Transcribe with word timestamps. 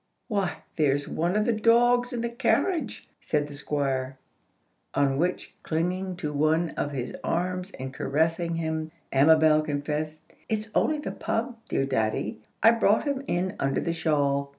"Why, 0.29 0.63
there's 0.77 1.07
one 1.07 1.35
of 1.35 1.45
the 1.45 1.53
dogs 1.53 2.11
in 2.11 2.21
the 2.21 2.29
carriage," 2.29 3.07
said 3.19 3.45
the 3.45 3.53
Squire. 3.53 4.17
On 4.95 5.19
which, 5.19 5.53
clinging 5.61 6.15
to 6.15 6.33
one 6.33 6.71
of 6.71 6.89
his 6.91 7.15
arms 7.23 7.71
and 7.79 7.93
caressing 7.93 8.55
him, 8.55 8.89
Amabel 9.13 9.61
confessed, 9.61 10.23
"It's 10.49 10.69
only 10.73 10.97
the 10.97 11.11
pug, 11.11 11.55
dear 11.69 11.85
daddy. 11.85 12.41
I 12.63 12.71
brought 12.71 13.03
him 13.03 13.23
in 13.27 13.55
under 13.59 13.79
the 13.79 13.93
shawl. 13.93 14.49